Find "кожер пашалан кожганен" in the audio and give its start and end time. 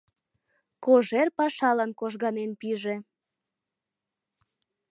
0.83-2.51